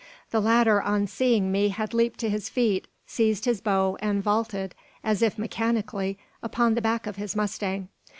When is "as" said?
5.03-5.21